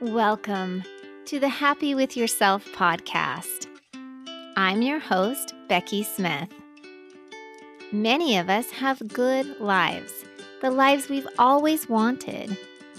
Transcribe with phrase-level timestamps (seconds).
[0.00, 0.82] Welcome
[1.26, 3.68] to the Happy with Yourself podcast.
[4.56, 6.48] I'm your host, Becky Smith.
[7.92, 10.12] Many of us have good lives,
[10.60, 12.58] the lives we've always wanted,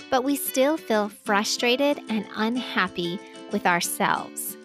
[0.09, 3.19] but we still feel frustrated and unhappy
[3.51, 4.55] with ourselves.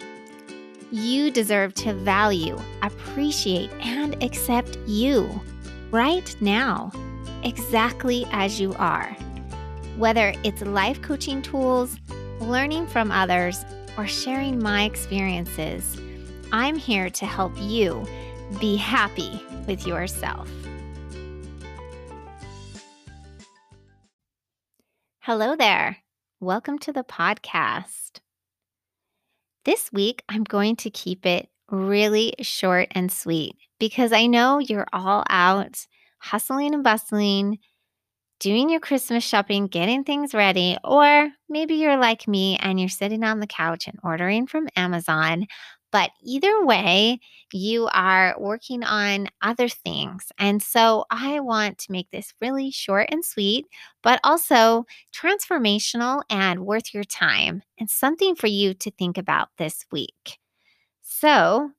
[0.92, 5.28] You deserve to value, appreciate, and accept you
[5.90, 6.92] right now,
[7.42, 9.16] exactly as you are.
[9.96, 11.98] Whether it's life coaching tools,
[12.40, 13.64] learning from others,
[13.98, 16.00] or sharing my experiences,
[16.52, 18.06] I'm here to help you
[18.58, 20.48] be happy with yourself.
[25.20, 25.98] Hello there.
[26.40, 28.20] Welcome to the podcast.
[29.66, 34.86] This week, I'm going to keep it really short and sweet because I know you're
[34.92, 35.86] all out
[36.18, 37.58] hustling and bustling
[38.40, 43.22] doing your Christmas shopping, getting things ready, or maybe you're like me and you're sitting
[43.22, 45.46] on the couch and ordering from Amazon.
[45.92, 47.18] But either way,
[47.52, 50.32] you are working on other things.
[50.38, 53.66] And so I want to make this really short and sweet,
[54.02, 59.84] but also transformational and worth your time and something for you to think about this
[59.90, 60.38] week.
[61.02, 61.72] So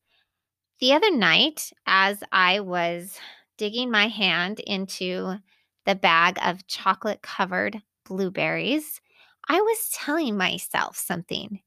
[0.79, 3.17] the other night, as I was
[3.57, 5.37] digging my hand into
[5.85, 9.01] the bag of chocolate covered blueberries,
[9.47, 11.61] I was telling myself something.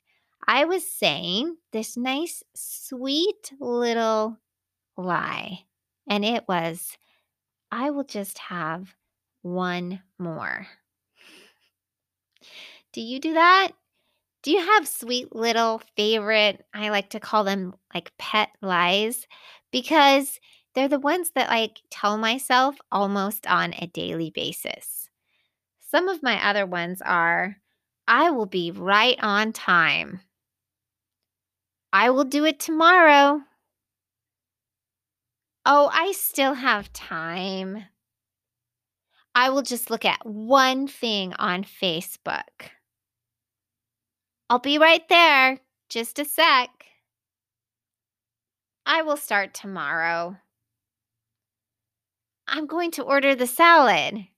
[0.46, 4.38] I was saying this nice, sweet little
[4.96, 5.64] lie.
[6.08, 6.96] And it was,
[7.70, 8.94] I will just have
[9.42, 10.66] one more.
[12.92, 13.72] Do you do that?
[14.42, 19.26] Do you have sweet little favorite, I like to call them like pet lies?
[19.72, 20.38] Because
[20.74, 25.08] they're the ones that like tell myself almost on a daily basis.
[25.80, 27.56] Some of my other ones are
[28.06, 30.20] I will be right on time.
[31.92, 33.42] I will do it tomorrow.
[35.64, 37.84] Oh, I still have time.
[39.34, 42.70] I will just look at one thing on Facebook.
[44.50, 45.58] I'll be right there.
[45.88, 46.68] Just a sec.
[48.84, 50.36] I will start tomorrow.
[52.56, 54.28] I'm going to order the salad.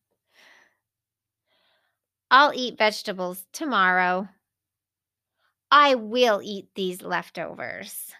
[2.30, 4.26] I'll eat vegetables tomorrow.
[5.70, 8.14] I will eat these leftovers.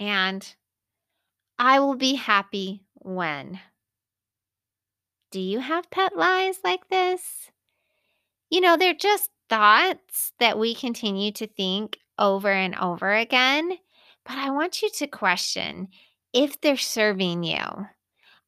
[0.00, 0.44] And
[1.56, 3.60] I will be happy when.
[5.30, 7.52] Do you have pet lies like this?
[8.50, 13.78] You know, they're just thoughts that we continue to think over and over again,
[14.24, 15.90] but I want you to question
[16.32, 17.86] if they're serving you.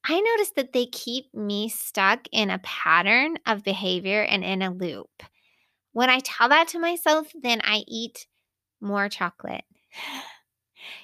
[0.05, 4.71] I notice that they keep me stuck in a pattern of behavior and in a
[4.71, 5.23] loop.
[5.93, 8.27] When I tell that to myself, then I eat
[8.81, 9.65] more chocolate.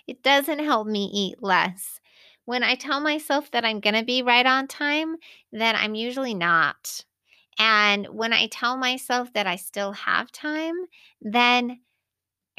[0.07, 2.01] It doesn't help me eat less.
[2.45, 5.17] When I tell myself that I'm going to be right on time,
[5.53, 7.05] then I'm usually not.
[7.59, 10.75] And when I tell myself that I still have time,
[11.21, 11.81] then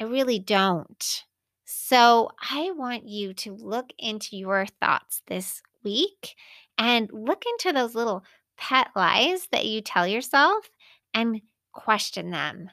[0.00, 1.24] I really don't.
[1.64, 6.34] So I want you to look into your thoughts this week
[6.76, 8.22] and look into those little
[8.58, 10.68] pet lies that you tell yourself
[11.14, 11.40] and
[11.72, 12.70] question them.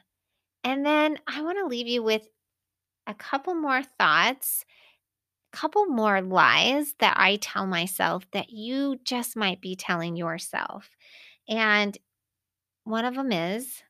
[0.62, 2.22] And then I want to leave you with
[3.06, 4.64] a couple more thoughts,
[5.52, 10.90] a couple more lies that I tell myself that you just might be telling yourself.
[11.48, 11.96] And
[12.84, 13.82] one of them is,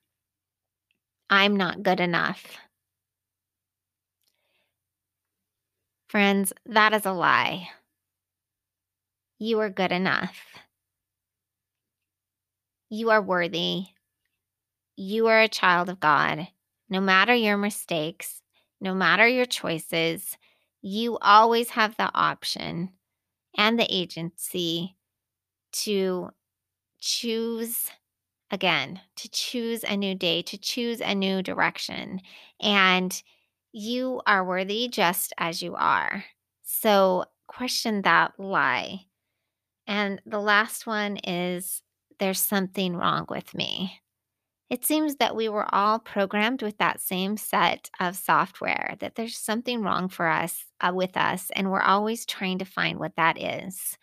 [1.29, 2.45] I'm not good enough.
[6.09, 7.69] Friends, that is a lie.
[9.39, 10.37] You are good enough.
[12.89, 13.87] You are worthy.
[14.97, 16.49] You are a child of God.
[16.89, 18.41] No matter your mistakes,
[18.81, 20.39] no matter your choices,
[20.81, 22.93] you always have the option
[23.57, 24.97] and the agency
[25.73, 26.31] to
[27.01, 27.91] choose
[28.51, 32.21] again, to choose a new day, to choose a new direction.
[32.61, 33.23] And
[33.73, 36.25] you are worthy just as you are.
[36.63, 39.07] So question that lie.
[39.87, 41.83] And the last one is
[42.19, 44.01] there's something wrong with me.
[44.69, 49.39] It seems that we were all programmed with that same set of software, that there's
[49.39, 53.41] something wrong for us uh, with us, and we're always trying to find what that
[53.41, 53.97] is.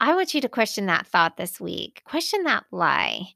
[0.00, 3.26] I want you to question that thought this week, question that lie,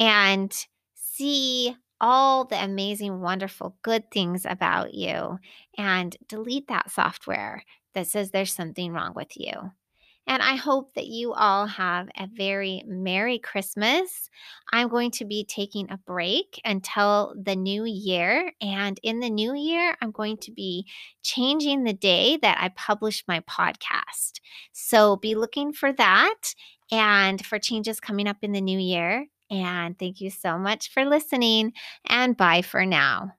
[0.00, 0.54] and
[0.94, 5.38] see all the amazing, wonderful, good things about you,
[5.76, 7.62] and delete that software
[7.94, 9.52] that says there's something wrong with you.
[10.26, 14.30] And I hope that you all have a very Merry Christmas.
[14.72, 18.52] I'm going to be taking a break until the new year.
[18.60, 20.86] And in the new year, I'm going to be
[21.22, 24.40] changing the day that I publish my podcast.
[24.72, 26.54] So be looking for that
[26.90, 29.26] and for changes coming up in the new year.
[29.50, 31.74] And thank you so much for listening.
[32.06, 33.32] And bye for now.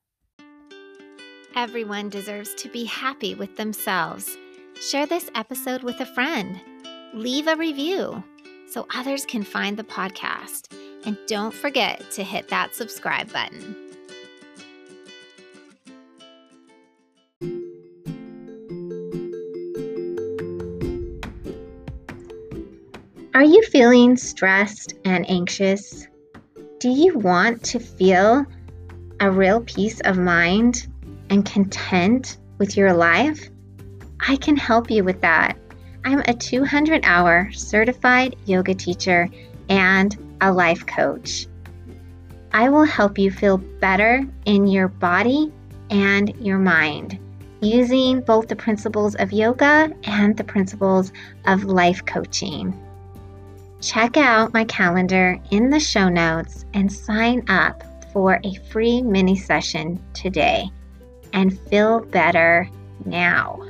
[1.56, 4.38] Everyone deserves to be happy with themselves.
[4.80, 6.60] Share this episode with a friend
[7.16, 8.22] leave a review
[8.68, 10.72] so others can find the podcast.
[11.06, 13.76] And don't forget to hit that subscribe button.
[23.34, 26.08] Are you feeling stressed and anxious?
[26.80, 28.46] Do you want to feel
[29.22, 30.88] a real peace of mind
[31.30, 33.50] and content with your life?
[34.20, 35.58] I can help you with that.
[36.06, 39.28] I'm a 200 hour certified yoga teacher
[39.70, 41.48] and a life coach.
[42.54, 45.52] I will help you feel better in your body
[45.90, 47.18] and your mind
[47.60, 51.12] using both the principles of yoga and the principles
[51.48, 52.80] of life coaching.
[53.82, 59.36] Check out my calendar in the show notes and sign up for a free mini
[59.36, 60.70] session today
[61.34, 62.70] and feel better
[63.06, 63.65] now.